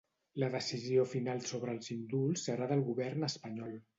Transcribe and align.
La 0.43 0.47
decisió 0.53 1.03
final 1.11 1.43
sobre 1.51 1.75
els 1.77 1.93
indults 1.97 2.47
serà 2.49 2.71
del 2.73 2.83
govern 2.91 3.31
espanyol. 3.31 3.77